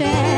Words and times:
The 0.00 0.29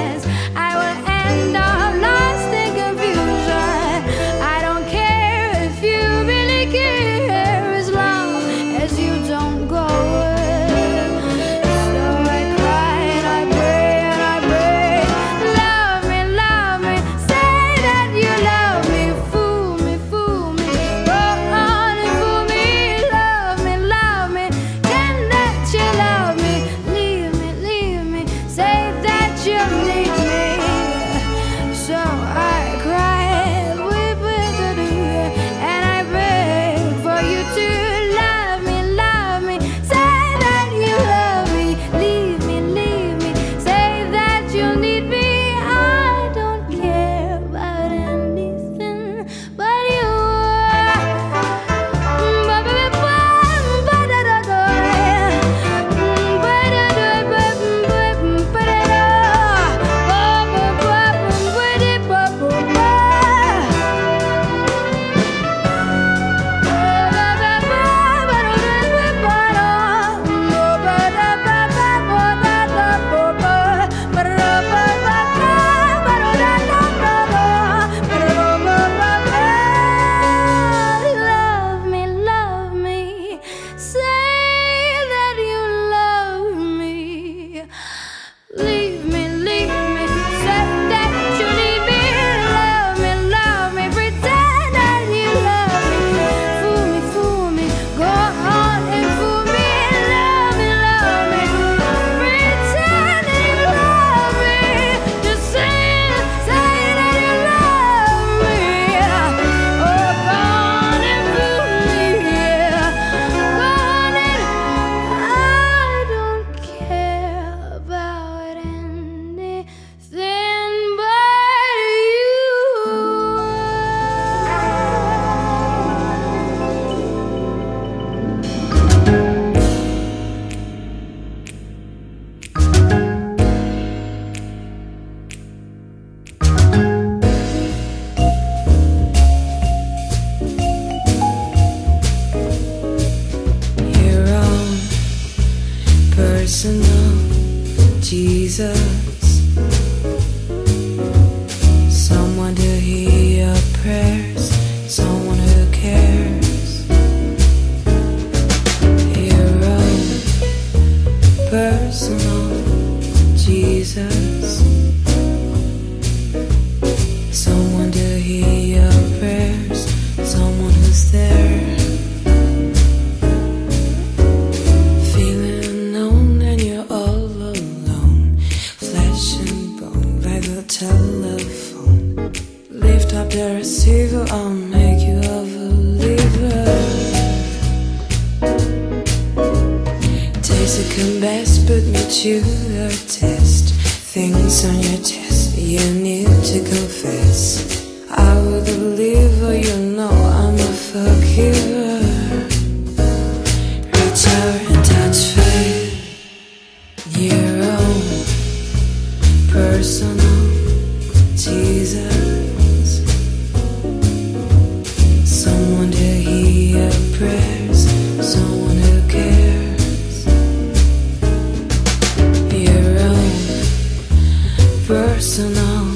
personal, 224.92 225.86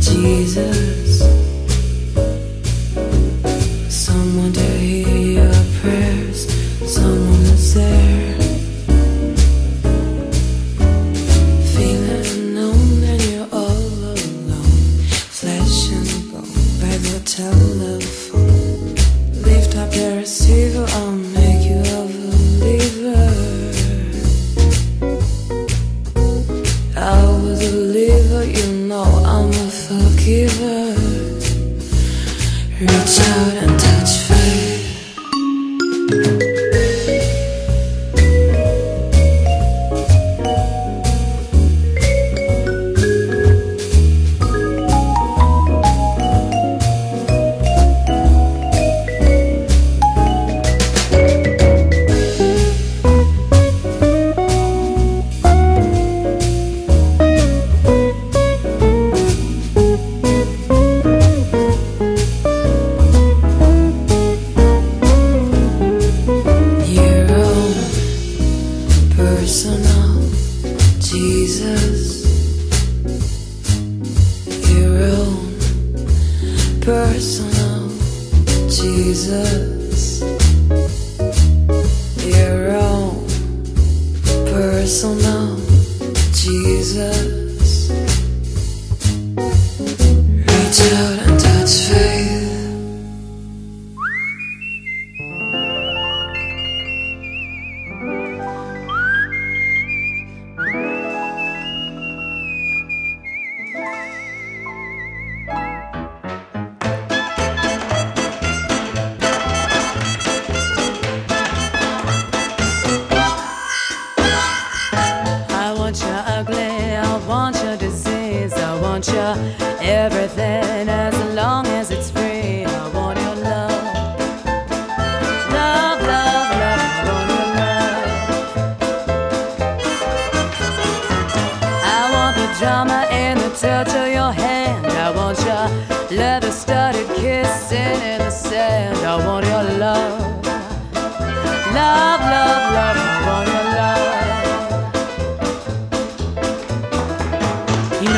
Jesus. 0.00 1.20
Someone 3.88 4.52
to 4.52 4.60
hear 4.60 5.44
your 5.44 5.54
prayers, 5.80 6.40
someone 6.84 7.44
to 7.44 7.56
say. 7.56 8.07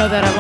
know 0.01 0.09
that 0.09 0.25
I 0.25 0.40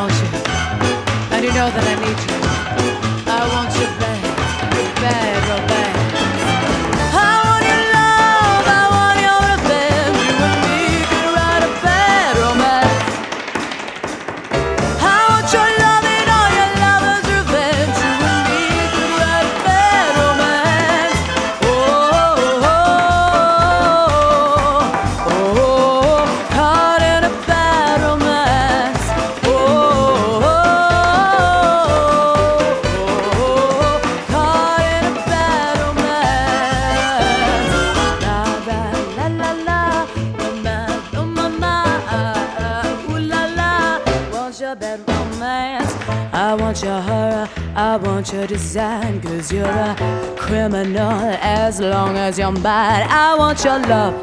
somebody. 52.54 53.04
I 53.08 53.36
want 53.38 53.64
your 53.64 53.78
love. 53.78 54.14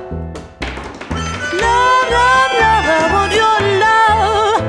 Love, 1.64 2.08
love, 2.18 2.52
love, 2.62 2.86
I 2.96 3.04
want 3.16 3.32
your 3.42 3.60
love. 3.86 4.62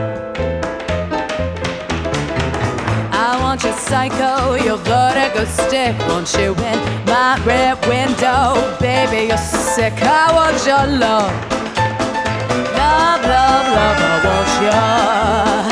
I 3.13 3.31
want 3.43 3.65
your 3.65 3.79
psycho, 3.89 4.55
your 4.67 4.79
vertigo 4.89 5.45
stick. 5.59 5.95
Won't 6.09 6.33
you 6.35 6.51
in 6.71 6.79
my 7.07 7.31
rear 7.47 7.75
window? 7.91 8.45
Baby, 8.79 9.21
you're 9.29 9.47
sick. 9.75 9.95
I 10.03 10.33
want 10.39 10.59
your 10.71 10.87
love. 11.05 11.33
Love, 12.81 13.23
love, 13.35 13.67
love, 13.77 13.99
I 14.11 14.15
want 14.27 14.51
your 14.67 15.68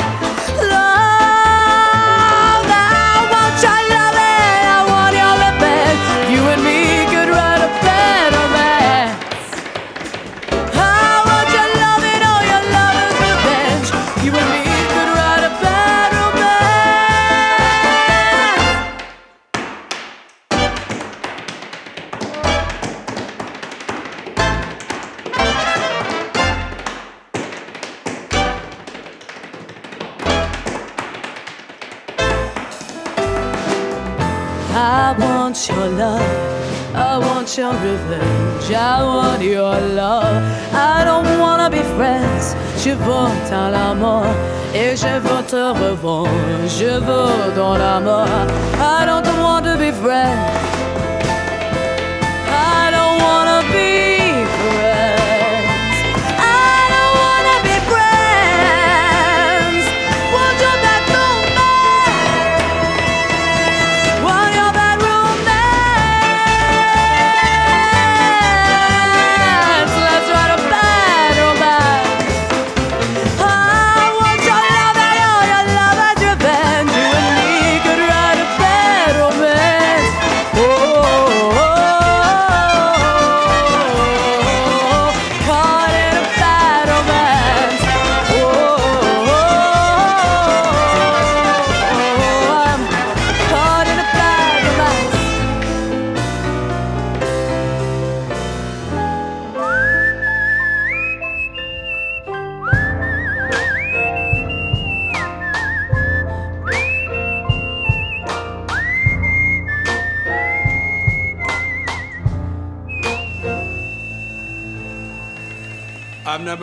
te 45.47 45.57
revanche, 45.57 46.29
je 46.67 46.99
veux 47.07 47.55
dans 47.55 47.77
la 47.77 48.01
mort. 48.01 48.46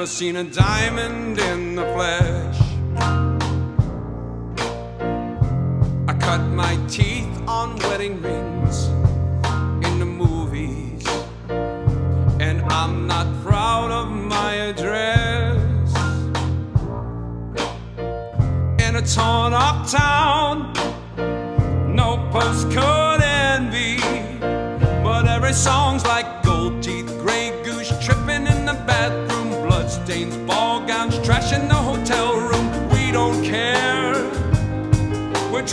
never 0.03 0.11
seen 0.11 0.35
a 0.35 0.43
diamond 0.43 1.32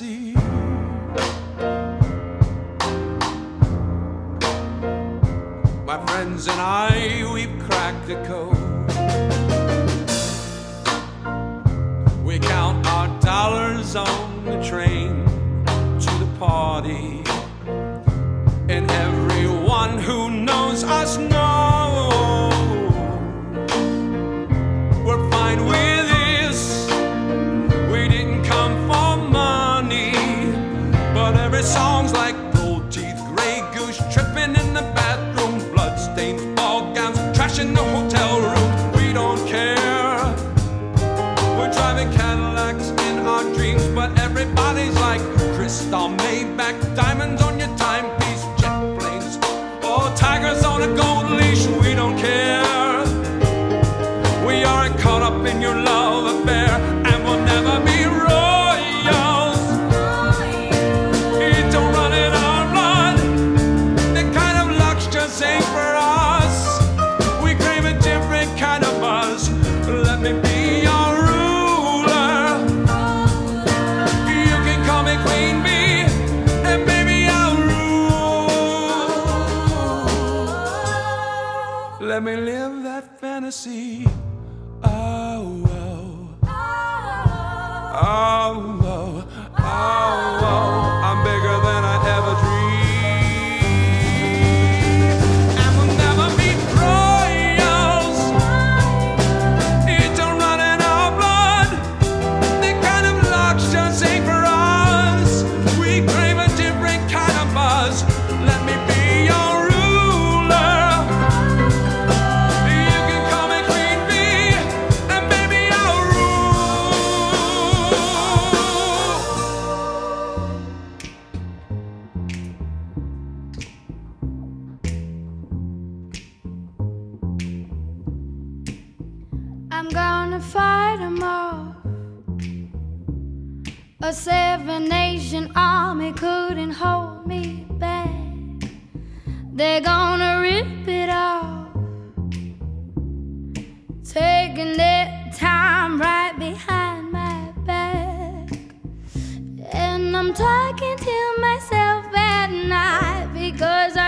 My 0.00 0.06
friends 6.06 6.46
and 6.46 6.60
I, 6.60 7.28
we've 7.34 7.58
cracked 7.64 8.06
the 8.06 8.14
code. 8.24 8.56
We 12.24 12.38
count 12.38 12.86
our 12.86 13.08
dollars 13.20 13.96
on 13.96 14.44
the 14.44 14.62
train 14.62 15.24
to 15.66 16.10
the 16.20 16.28
party. 16.38 17.07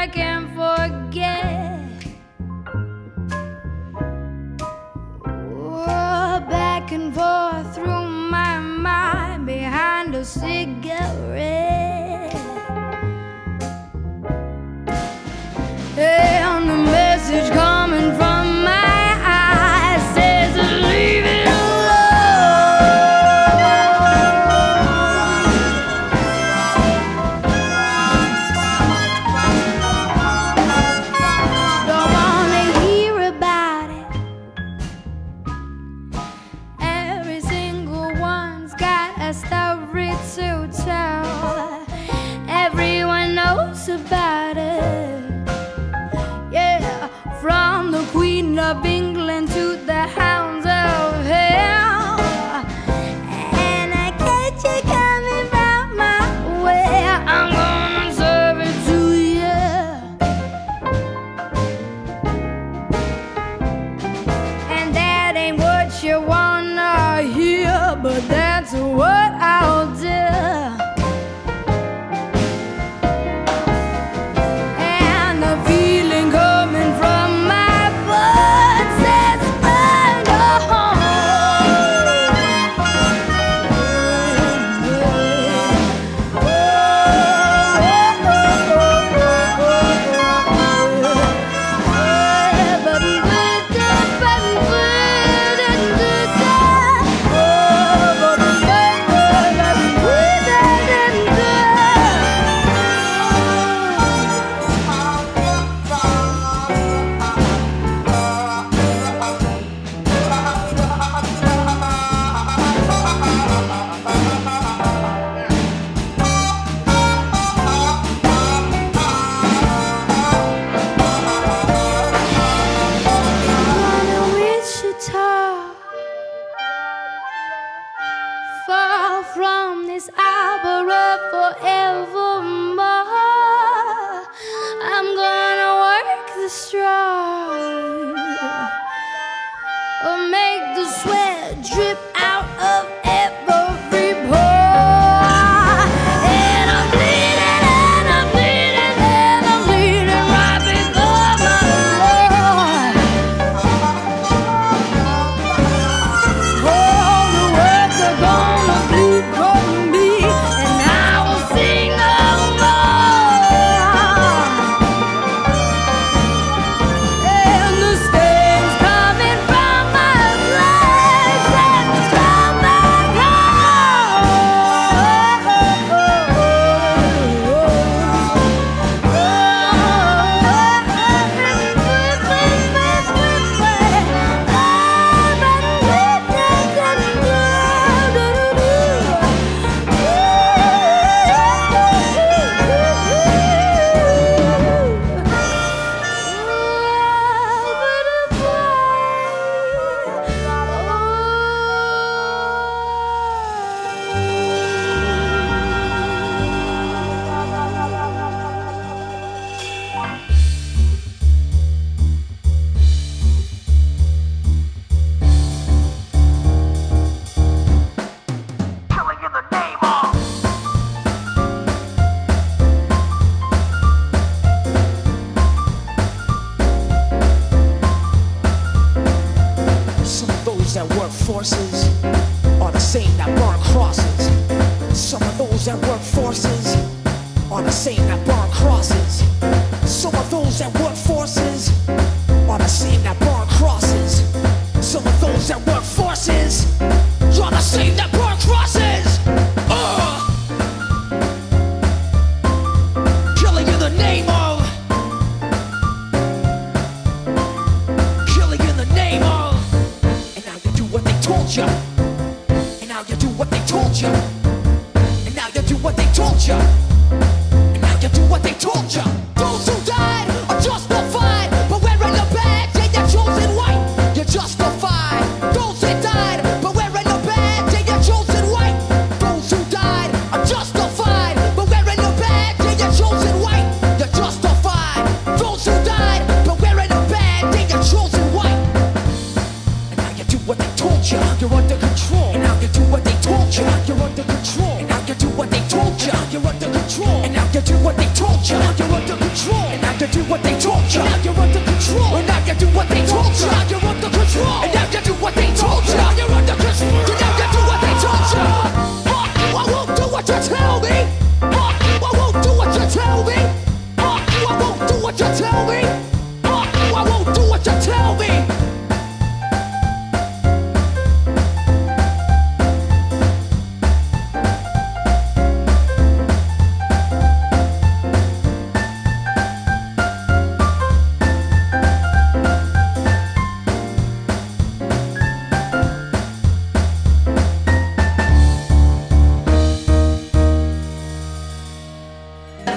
I 0.00 0.49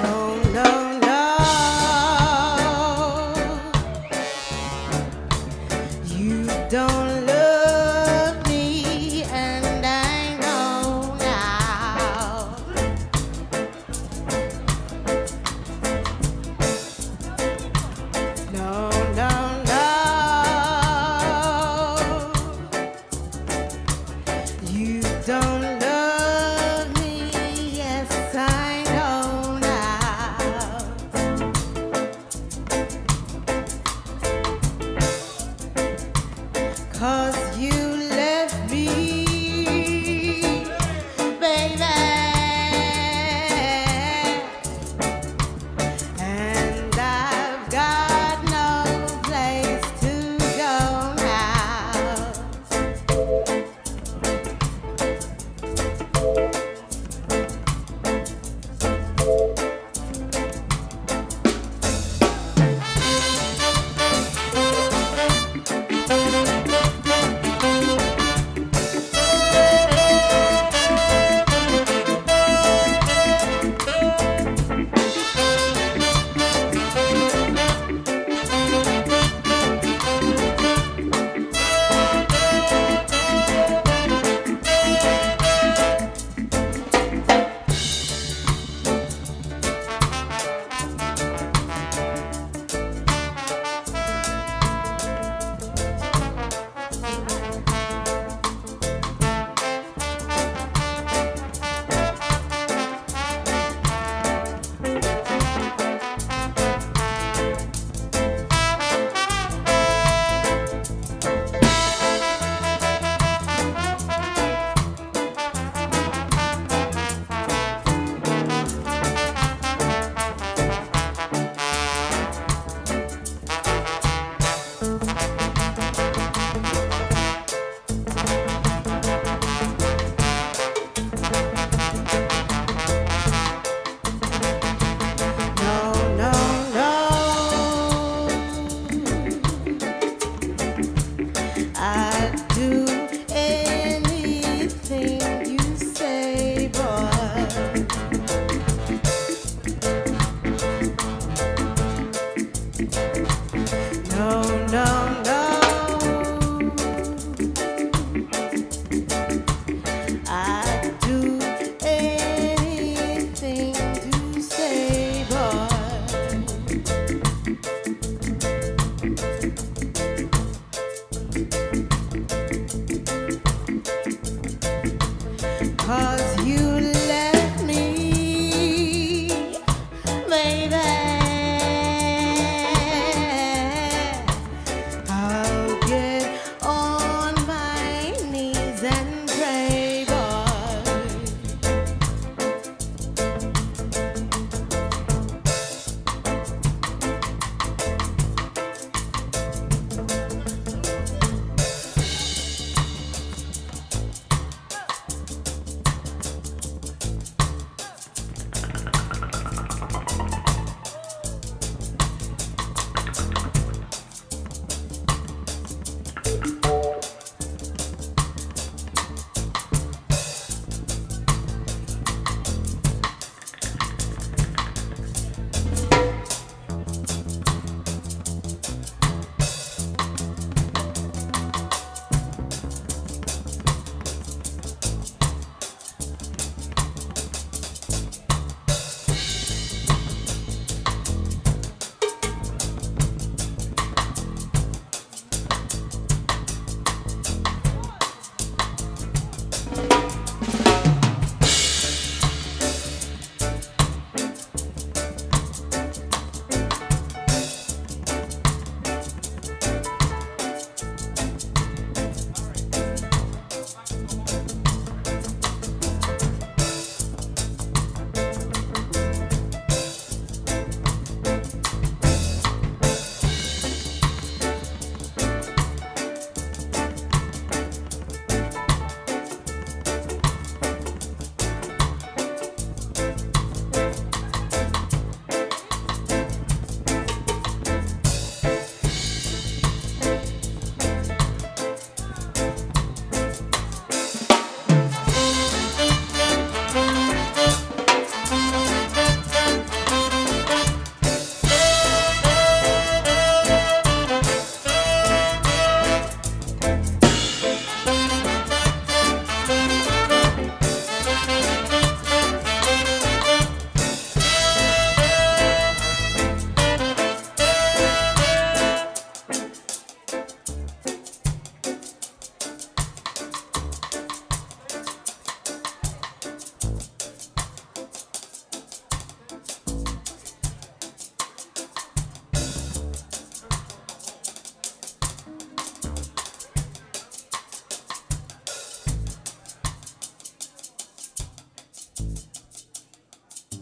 know. 0.02 0.23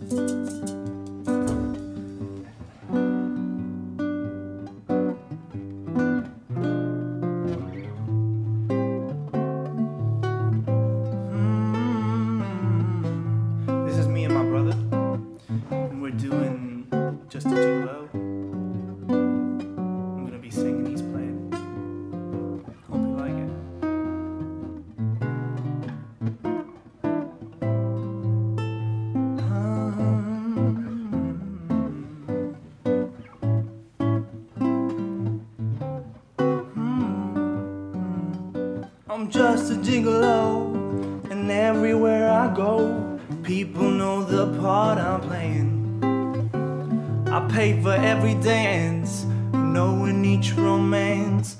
Música 0.09 0.60
just 39.31 39.71
a 39.71 39.75
gigolo, 39.75 40.73
and 41.31 41.49
everywhere 41.49 42.29
I 42.29 42.53
go, 42.53 43.17
people 43.43 43.89
know 43.89 44.23
the 44.25 44.59
part 44.59 44.97
I'm 44.97 45.21
playing. 45.21 45.71
I 47.31 47.39
pay 47.47 47.81
for 47.81 47.93
every 47.93 48.35
dance, 48.35 49.23
knowing 49.53 50.25
each 50.25 50.51
romance. 50.53 51.55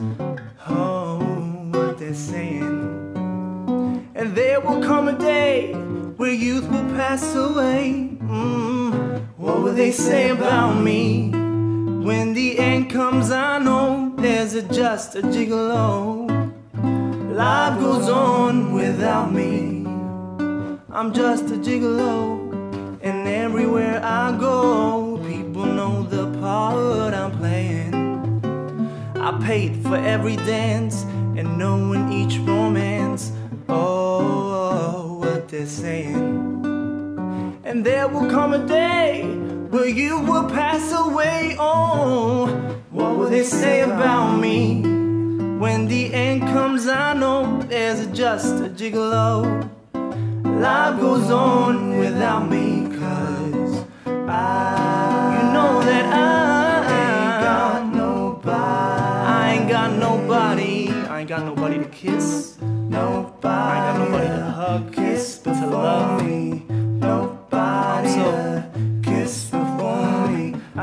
Kiss. 62.41 62.61
Nobody. 62.61 63.47
I 63.47 63.93
got 63.93 63.99
nobody 63.99 64.27
to 64.27 64.43
hug, 64.43 64.93
kiss, 64.93 65.37
but 65.43 65.53
to 65.53 65.67
love 65.67 66.23
me. 66.25 66.65
Nobody. 66.69 68.09
I'm 68.09 68.13
so 68.13 68.63
kiss 69.03 69.45
before 69.45 70.27
me. 70.27 70.55
Oh, 70.77 70.81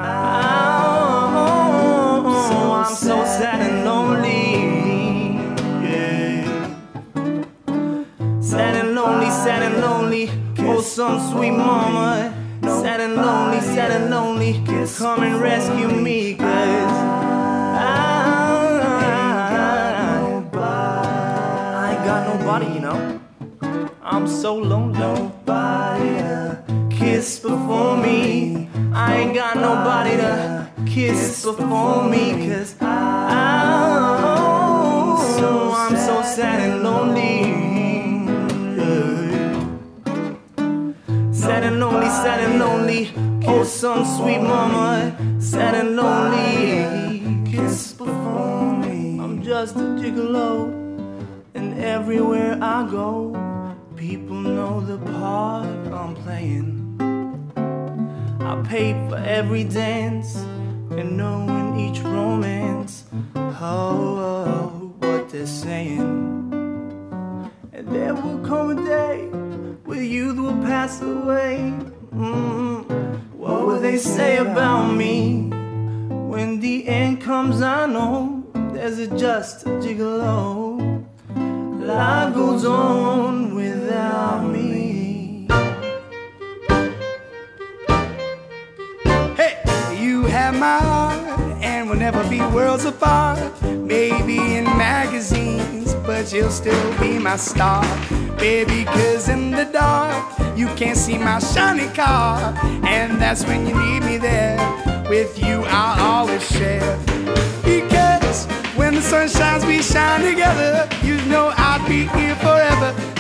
I'm 2.85 2.95
so 2.95 3.25
sad 3.25 3.61
and 3.61 3.85
lonely. 3.85 4.43
Yeah. 5.87 6.45
Sad 8.41 8.75
and 8.77 8.95
lonely, 8.95 9.31
sad 9.31 9.63
and 9.63 9.81
lonely. 9.81 10.31
Oh, 10.59 10.81
some 10.81 11.19
sweet 11.31 11.53
mama. 11.53 12.35
Sad 12.63 13.01
and 13.01 13.17
lonely, 13.17 13.61
sad 13.61 13.91
and 13.91 14.11
lonely. 14.11 14.63
Come 14.99 15.23
and 15.23 15.41
rescue 15.41 15.89
me, 15.89 16.35
I'm 24.19 24.27
so 24.27 24.57
lonely. 24.57 24.99
Nobody 24.99 26.09
to 26.19 26.59
kiss 26.91 27.39
before 27.39 27.97
me. 27.97 28.69
I 28.93 29.19
ain't 29.19 29.33
got 29.33 29.57
nobody 29.57 30.17
to 30.17 30.69
kiss 30.87 31.45
before 31.45 32.03
me, 32.03 32.49
cause 32.49 32.75
I, 32.81 34.11
oh, 35.39 35.73
I'm 35.73 35.97
so 35.97 36.23
sad 36.23 36.59
and 36.69 36.83
lonely. 36.83 37.45
Sad 41.33 41.63
and 41.63 41.79
lonely, 41.79 42.09
sad 42.09 42.41
and 42.41 42.59
lonely. 42.59 43.13
Oh, 43.47 43.63
some 43.63 44.05
sweet 44.05 44.41
mama. 44.41 45.17
Sad 45.39 45.77
and 45.77 45.95
lonely. 45.95 47.49
Kiss 47.49 47.93
before 47.93 48.73
me. 48.79 49.21
I'm 49.21 49.45
just 49.45 49.77
a 49.77 49.95
gigolo. 50.01 50.75
And 51.55 51.79
everywhere 51.81 52.59
I 52.61 52.89
go, 52.91 53.28
know 54.43 54.81
the 54.81 54.99
part 55.13 55.67
I'm 55.93 56.15
playing. 56.15 56.69
I 58.41 58.63
pay 58.69 58.93
for 59.09 59.17
every 59.17 59.65
dance 59.65 60.37
and 60.37 61.17
knowing 61.17 61.79
each 61.79 62.01
romance. 62.01 63.05
Oh, 63.37 63.55
oh, 63.61 64.95
what 64.99 65.29
they're 65.31 65.47
saying. 65.47 66.05
And 67.73 67.89
there 67.89 68.15
will 68.15 68.39
come 68.39 68.71
a 68.71 68.85
day 68.85 69.27
where 69.85 70.03
youth 70.03 70.39
will 70.39 70.61
pass 70.63 71.03
away. 71.03 71.73
Mm, 72.15 72.85
what 73.33 73.67
will 73.67 73.81
they 73.81 73.99
say 73.99 74.39
about 74.39 74.93
me? 74.93 75.49
When 76.33 76.61
the 76.61 76.87
end 76.89 77.21
comes, 77.21 77.63
I 77.63 77.87
know 77.87 78.45
there's 78.73 78.99
a 78.99 79.09
just 79.17 79.67
gigolo. 79.67 80.68
Life 81.89 82.35
goes 82.35 82.67
on 82.67 83.55
without 83.55 84.43
me. 84.43 85.47
Hey, 89.35 89.57
you 89.97 90.27
have 90.27 90.55
my 90.55 90.81
heart, 90.81 91.19
and 91.63 91.89
we'll 91.89 91.99
never 91.99 92.23
be 92.29 92.41
worlds 92.41 92.85
apart. 92.85 93.39
Maybe 93.63 94.37
in 94.57 94.65
magazines, 94.77 95.95
but 96.05 96.31
you'll 96.31 96.51
still 96.51 97.01
be 97.01 97.19
my 97.19 97.37
star. 97.37 97.83
Baby, 98.37 98.85
cause 98.85 99.31
in 99.31 99.53
the 99.53 99.65
dark, 99.65 100.59
you 100.59 100.67
can't 100.77 100.99
see 100.99 101.17
my 101.17 101.39
shiny 101.39 101.89
car. 101.95 102.55
And 102.85 103.19
that's 103.19 103.47
when 103.47 103.67
you 103.67 103.75
need 103.75 104.01
me 104.01 104.19
there. 104.19 104.59
With 105.09 105.43
you, 105.43 105.65
I'll 105.65 106.18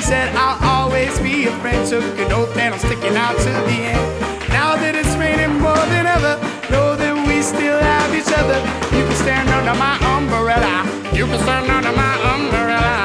Said 0.08 0.34
I'll 0.36 0.58
always 0.64 1.18
be 1.18 1.44
a 1.48 1.52
friend. 1.60 1.86
Took 1.86 2.02
an 2.18 2.32
oath 2.32 2.56
and 2.56 2.72
I'm 2.72 2.80
sticking 2.80 3.14
out 3.14 3.36
to 3.36 3.50
the 3.68 3.78
end. 3.92 4.48
Now 4.48 4.74
that 4.74 4.94
it's 4.94 5.14
raining 5.16 5.60
more 5.60 5.84
than 5.92 6.06
ever, 6.06 6.40
know 6.70 6.96
that 6.96 7.14
we 7.28 7.42
still 7.42 7.78
have 7.78 8.14
each 8.14 8.32
other. 8.32 8.58
You 8.96 9.04
can 9.04 9.16
stand 9.16 9.50
under 9.50 9.74
my 9.78 9.98
umbrella. 10.16 10.86
You 11.14 11.26
can 11.26 11.38
stand 11.40 11.70
under 11.70 11.92
my 11.92 12.14
umbrella. 12.32 12.96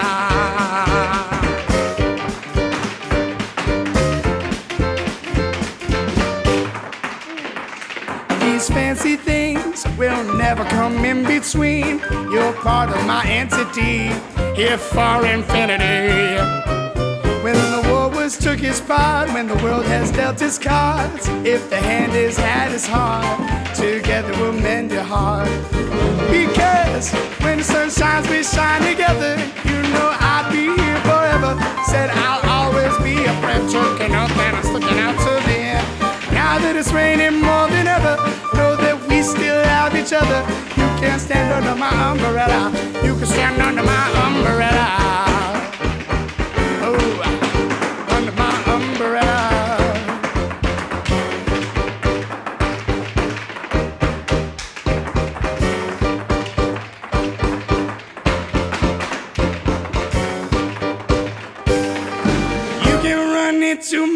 These 8.39 8.69
fancy 8.69 9.17
things 9.17 9.85
will 9.97 10.23
never 10.37 10.63
come 10.63 11.03
in 11.03 11.25
between. 11.25 11.99
You're 12.31 12.53
part 12.53 12.91
of 12.91 13.05
my 13.05 13.25
entity, 13.25 14.07
here 14.55 14.77
for 14.77 15.25
infinity. 15.25 16.82
Took 18.43 18.59
his 18.59 18.81
part, 18.81 19.29
when 19.29 19.47
the 19.47 19.55
world 19.63 19.85
has 19.85 20.11
dealt 20.11 20.41
its 20.41 20.59
cards, 20.59 21.29
if 21.45 21.69
the 21.69 21.77
hand 21.77 22.11
is 22.11 22.35
had 22.35 22.73
its 22.73 22.85
heart, 22.85 23.73
together 23.73 24.33
we'll 24.33 24.51
mend 24.51 24.91
your 24.91 25.01
heart. 25.01 25.47
Because 26.27 27.13
when 27.39 27.59
the 27.59 27.63
sun 27.63 27.89
shines, 27.89 28.27
we 28.27 28.43
shine 28.43 28.81
together. 28.81 29.39
You 29.63 29.81
know 29.95 30.09
I'll 30.19 30.51
be 30.51 30.65
here 30.75 30.99
forever. 31.07 31.55
Said 31.87 32.09
I'll 32.11 32.43
always 32.59 32.91
be 32.97 33.23
a 33.23 33.33
friend, 33.39 33.63
choking 33.71 34.13
up 34.13 34.35
and 34.35 34.57
I'm 34.57 34.63
sticking 34.63 34.99
out 34.99 35.15
to 35.23 35.33
the 35.47 35.57
end. 35.79 35.87
Now 36.33 36.59
that 36.59 36.75
it's 36.75 36.91
raining 36.91 37.39
more 37.39 37.69
than 37.69 37.87
ever, 37.87 38.17
know 38.59 38.75
that 38.75 38.99
we 39.07 39.23
still 39.23 39.63
have 39.63 39.95
each 39.95 40.11
other. 40.11 40.43
You 40.75 40.87
can 40.99 41.17
stand 41.17 41.47
under 41.53 41.79
my 41.79 41.93
umbrella. 42.11 42.75
You 43.05 43.15
can 43.15 43.25
stand 43.25 43.61
under 43.61 43.83
my 43.83 44.05
umbrella. 44.27 45.03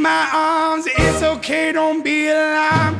My 0.08 0.30
arms. 0.34 0.86
It's 0.88 1.22
okay, 1.22 1.74
don't 1.74 2.02
be 2.02 2.30
alarmed. 2.30 2.97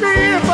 me 0.00 0.49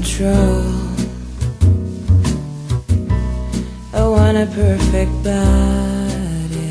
control. 0.00 0.62
I 3.92 4.06
want 4.06 4.36
a 4.36 4.46
perfect 4.46 5.12
body. 5.24 6.70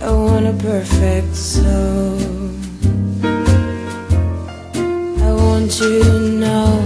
I 0.00 0.10
want 0.10 0.46
a 0.46 0.56
perfect 0.60 1.36
soul. 1.36 2.18
I 5.26 5.30
want 5.32 5.80
you 5.80 6.02
to 6.02 6.18
know. 6.40 6.77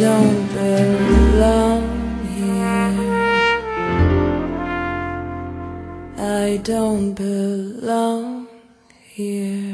don't 0.00 0.46
belong 0.54 1.82
here. 2.32 3.00
I 6.16 6.60
don't 6.64 7.12
belong 7.12 8.48
here. 9.12 9.69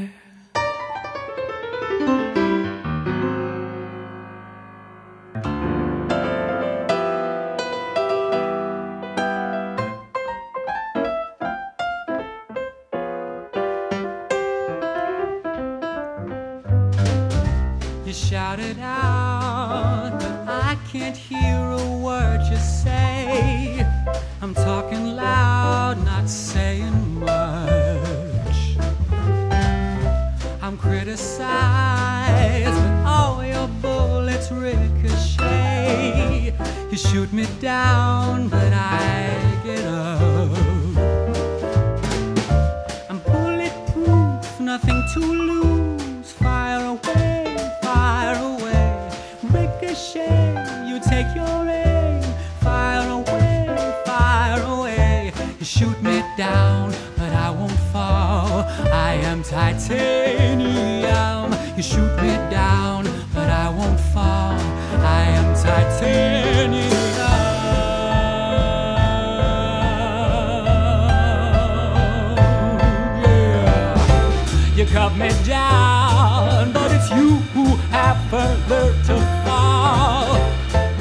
never 78.46 78.92
to 79.08 79.16
fall. 79.44 80.38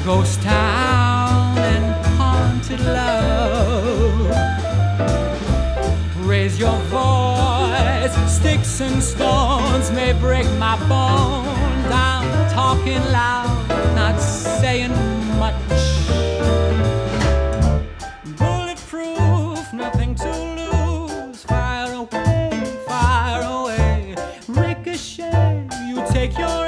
Ghost 0.04 0.42
town 0.42 1.58
and 1.58 1.86
haunted 2.18 2.80
love. 2.80 4.30
Raise 6.24 6.58
your 6.58 6.78
voice, 6.98 8.14
sticks 8.38 8.80
and 8.80 9.02
stones 9.02 9.90
may 9.92 10.12
break 10.12 10.46
my 10.58 10.76
bones. 10.88 11.90
I'm 12.08 12.28
talking 12.50 13.02
loud, 13.20 13.68
not 13.94 14.18
saying 14.20 14.94
much. 15.42 15.54
Bulletproof, 18.40 19.72
nothing 19.72 20.14
to 20.16 20.30
lose. 20.58 21.42
Fire 21.44 21.94
away, 22.02 22.50
fire 22.86 23.42
away. 23.42 24.14
Ricochet, 24.48 25.68
you 25.88 25.96
take 26.10 26.36
your 26.38 26.65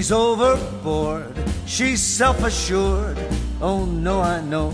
She's 0.00 0.12
overboard, 0.12 1.36
she's 1.66 2.00
self 2.00 2.42
assured. 2.42 3.18
Oh 3.60 3.84
no, 3.84 4.22
I 4.22 4.40
know 4.40 4.72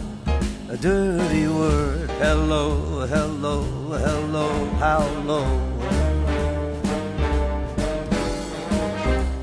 a 0.68 0.76
dirty 0.76 1.48
word. 1.48 2.08
Hello, 2.10 3.04
hello, 3.08 3.64
hello, 3.90 4.66
how 4.78 5.04
low? 5.26 5.44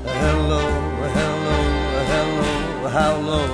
Hello, 0.06 0.62
hello, 1.18 1.58
hello, 2.12 2.88
how 2.88 3.16
low? 3.16 3.50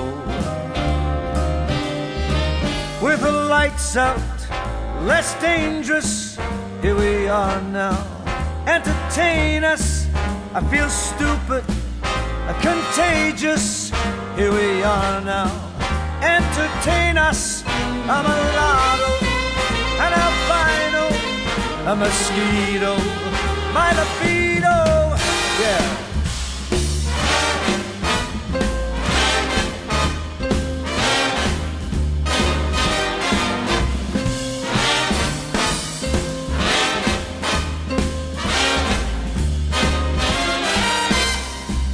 With 3.03 3.19
the 3.19 3.33
lights 3.33 3.97
out, 3.97 4.39
less 5.03 5.35
dangerous. 5.41 6.37
Here 6.81 6.95
we 6.95 7.27
are 7.27 7.61
now. 7.61 8.07
Entertain 8.67 9.65
us. 9.65 10.07
I 10.53 10.61
feel 10.69 10.89
stupid, 10.89 11.63
contagious. 12.61 13.91
Here 14.35 14.51
we 14.51 14.83
are 14.83 15.21
now. 15.21 15.51
Entertain 16.21 17.17
us. 17.17 17.63
I'm 18.13 18.25
a 18.25 18.37
lotto, 18.57 19.13
an 20.05 20.11
albino, 20.25 21.05
a 21.91 21.95
mosquito, 21.95 22.95
my 23.73 23.91
libido. 23.93 24.40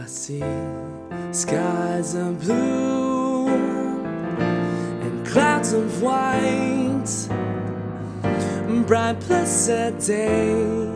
I 0.00 0.06
see 0.06 0.42
skies 1.30 2.14
of 2.14 2.40
blue 2.40 3.48
and 5.04 5.26
clouds 5.26 5.74
of 5.74 6.00
white, 6.00 7.28
bright 8.86 9.20
blessed 9.26 10.06
day, 10.06 10.86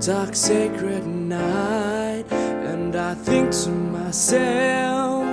dark 0.00 0.34
sacred 0.34 1.06
night, 1.06 2.24
and 2.32 2.96
I 2.96 3.12
think 3.12 3.52
to 3.64 3.68
myself, 3.68 5.26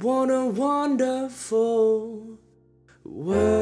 what 0.00 0.30
a 0.30 0.46
wonderful 0.46 2.38
world. 3.02 3.61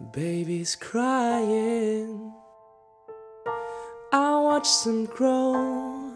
Baby's 0.00 0.76
crying. 0.76 2.32
I 4.12 4.40
watch 4.40 4.82
them 4.82 5.04
grow. 5.04 6.10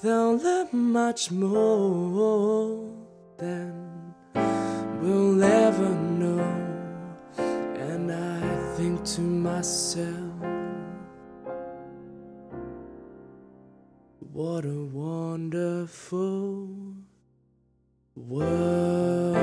They'll 0.00 0.36
learn 0.36 0.68
much 0.72 1.32
more 1.32 2.88
than 3.36 4.14
we'll 5.02 5.42
ever 5.42 5.90
know. 5.90 6.40
And 7.36 8.12
I 8.12 8.76
think 8.76 9.04
to 9.16 9.20
myself, 9.20 10.06
what 14.32 14.64
a 14.64 14.84
wonderful 14.84 16.68
world. 18.14 19.42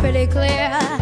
pretty 0.00 0.26
clear. 0.26 0.99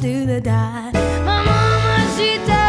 do 0.00 0.24
the 0.24 0.40
die. 0.40 0.90
My 1.24 1.44
mama, 1.44 2.16
she 2.16 2.38
died. 2.46 2.59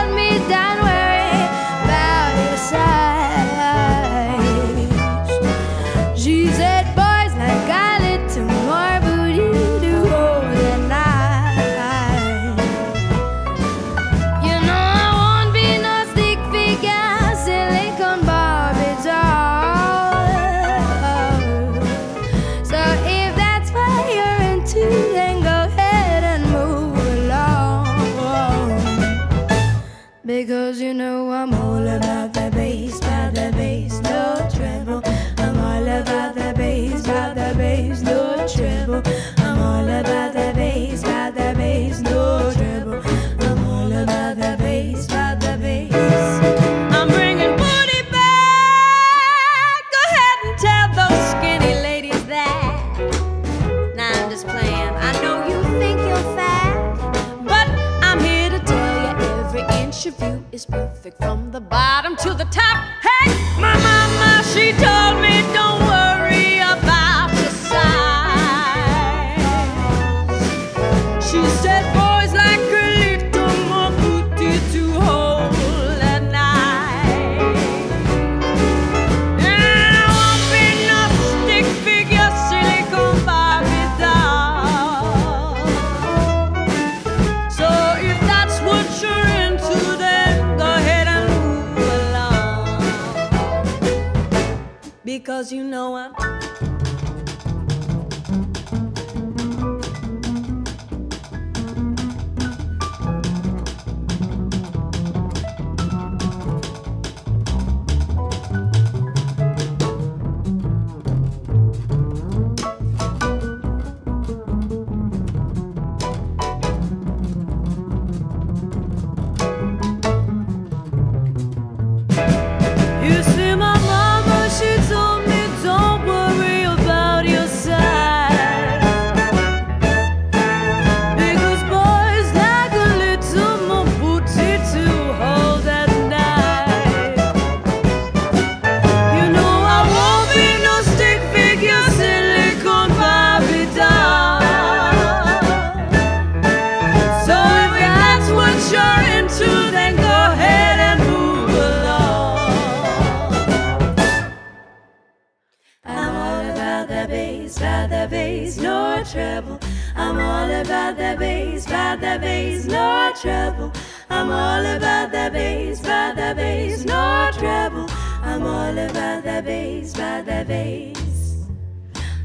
Trouble. 159.12 159.60
I'm 159.96 160.18
all 160.18 160.50
about 160.50 160.96
the 160.96 161.18
bass, 161.20 161.68
about 161.68 162.00
the 162.00 162.18
bass, 162.22 162.66
no 162.66 163.12
trouble. 163.22 163.74
I'm 164.10 164.32
all 164.32 164.66
about 164.66 165.12
the 165.12 165.30
bass, 165.34 165.82
about 165.82 166.16
the 166.16 166.34
bass, 166.34 166.86
no 166.86 167.30
trouble. 167.34 167.88
I'm 168.22 168.46
all 168.46 168.78
about 168.78 169.24
the 169.24 169.42
bass, 169.46 169.94
about 169.96 170.26
the 170.26 170.46
bass. 170.48 171.46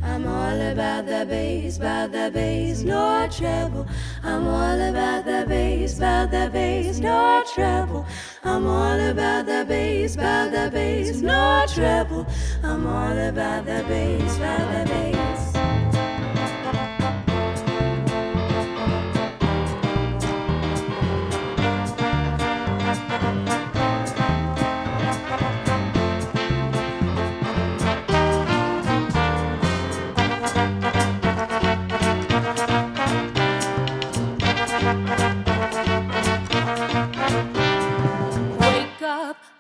I'm 0.00 0.26
all 0.28 0.60
about 0.60 1.06
the 1.06 1.26
bass, 1.28 1.78
about 1.78 2.12
the 2.12 2.30
bass, 2.32 2.82
no 2.82 3.28
trouble. 3.32 3.88
I'm 4.22 4.46
all 4.46 4.80
about 4.80 5.24
the 5.24 5.44
bass, 5.48 5.98
about 5.98 6.30
the 6.30 6.48
bass, 6.52 7.00
no 7.00 7.42
trouble. 7.52 8.06
I'm 8.44 8.64
all 8.64 9.00
about 9.10 9.46
the 9.46 9.64
bass, 9.66 10.14
about 10.14 10.52
the 10.52 10.70
bass, 10.72 11.20
no 11.20 11.64
trouble. 11.68 12.26
I'm 12.62 12.86
all 12.86 13.18
about 13.18 13.66
the 13.66 13.84
bass, 13.88 14.36
about 14.36 14.86
the 14.86 14.92
bass. 14.92 15.45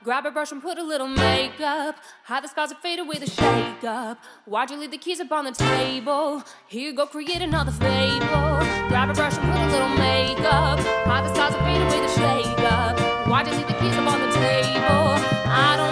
Grab 0.06 0.24
a 0.24 0.30
brush 0.30 0.52
and 0.52 0.62
put 0.62 0.78
a 0.78 0.82
little 0.84 1.08
makeup. 1.08 1.96
Hide 2.22 2.44
the 2.44 2.48
scars 2.48 2.70
and 2.70 2.78
fade 2.78 3.00
away 3.00 3.18
the 3.18 3.28
shake 3.28 3.82
up. 3.82 4.22
Why'd 4.44 4.70
you 4.70 4.76
leave 4.76 4.92
the 4.92 4.98
keys 4.98 5.18
up 5.18 5.32
on 5.32 5.46
the 5.46 5.50
table? 5.50 6.44
Here 6.68 6.90
you 6.90 6.94
go, 6.94 7.06
create 7.06 7.42
another 7.42 7.72
fable. 7.72 8.60
Grab 8.88 9.10
a 9.10 9.14
brush 9.14 9.36
and 9.36 9.50
put 9.50 9.60
a 9.60 9.66
little 9.66 9.88
makeup. 9.88 10.78
Hide 11.10 11.24
the 11.24 11.34
scars 11.34 11.54
and 11.54 11.64
fade 11.66 11.82
away 11.82 12.00
the 12.06 12.12
shake 12.20 12.70
up. 12.70 13.26
Why'd 13.26 13.48
you 13.48 13.54
leave 13.54 13.66
the 13.66 13.74
keys 13.74 13.96
up 13.96 14.06
on 14.06 14.20
the 14.20 14.32
table? 14.36 15.08
I 15.50 15.74
don't 15.76 15.85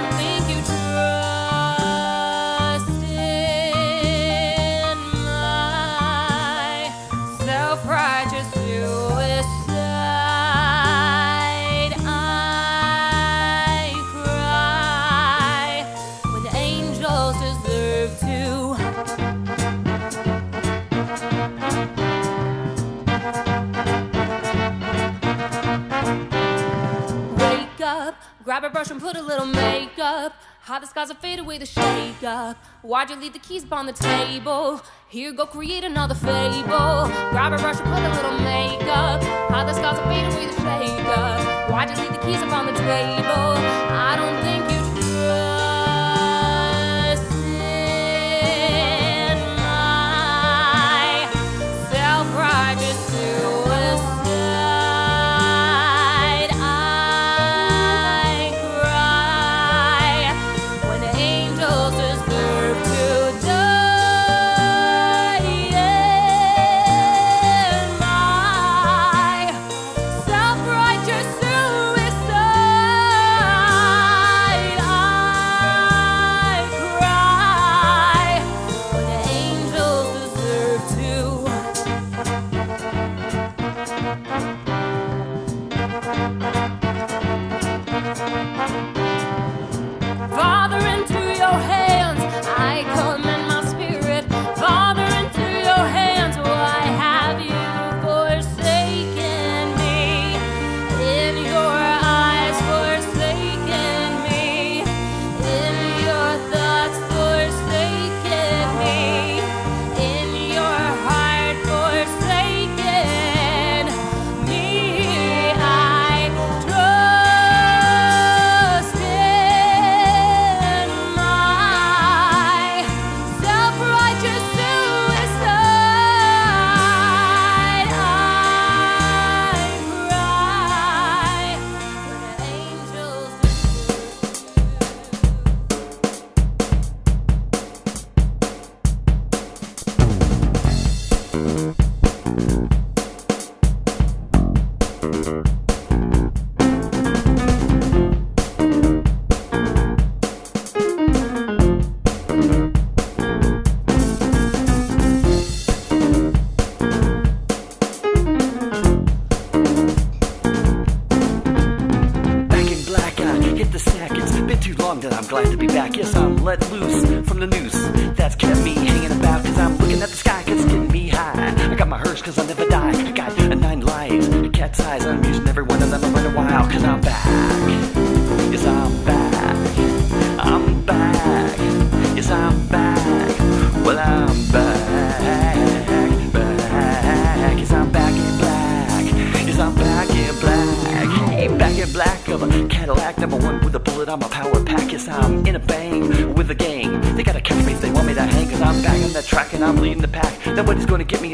grab 28.44 28.62
a 28.62 28.68
brush 28.68 28.90
and 28.90 29.00
put 29.00 29.16
a 29.16 29.22
little 29.22 29.46
makeup. 29.46 30.34
Hide 30.60 30.82
the 30.82 30.86
scars 30.86 31.10
and 31.10 31.18
fade 31.18 31.38
away 31.38 31.58
the 31.58 31.66
shake 31.66 32.22
up. 32.22 32.56
Why'd 32.82 33.10
you 33.10 33.16
leave 33.16 33.32
the 33.32 33.38
keys 33.38 33.64
upon 33.64 33.86
the 33.86 33.92
table? 33.92 34.82
Here, 35.08 35.32
go 35.32 35.46
create 35.46 35.82
another 35.82 36.14
fable. 36.14 37.08
Grab 37.32 37.52
a 37.52 37.58
brush 37.58 37.80
and 37.80 37.88
put 37.88 38.02
a 38.02 38.12
little 38.14 38.38
makeup. 38.38 39.22
Hide 39.50 39.68
the 39.68 39.72
scars 39.72 39.98
and 39.98 40.06
fade 40.08 40.26
away 40.32 40.46
the 40.46 40.52
shake 40.52 41.06
up. 41.16 41.70
Why'd 41.70 41.90
you 41.90 41.96
leave 42.02 42.12
the 42.12 42.26
keys 42.26 42.42
upon 42.42 42.66
the 42.66 42.72
table? 42.72 43.56
I 43.96 44.16
don't 44.16 44.33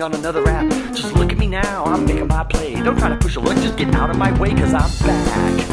on 0.01 0.15
another 0.15 0.47
app. 0.49 0.69
Just 0.95 1.15
look 1.15 1.33
at 1.33 1.39
me 1.39 1.47
now, 1.47 1.85
I'm 1.85 2.05
making 2.05 2.29
my 2.29 2.45
play. 2.45 2.75
Don't 2.75 2.99
try 2.99 3.09
to 3.09 3.17
push 3.17 3.37
a 3.37 3.41
look, 3.41 3.57
just 3.57 3.77
get 3.77 3.95
out 3.95 4.11
of 4.11 4.17
my 4.17 4.39
way, 4.39 4.51
cause 4.51 4.73
I'm 4.73 5.07
back. 5.07 5.70